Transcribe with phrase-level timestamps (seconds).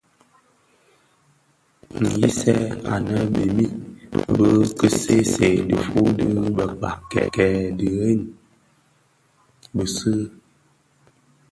[2.01, 2.61] Nghisèn
[2.93, 3.73] anèn bimid
[4.37, 6.25] bi ki see see dhifuu di
[6.57, 6.99] bekpag
[7.35, 7.47] kè
[7.79, 8.15] dhëňi
[9.75, 10.31] bisi a.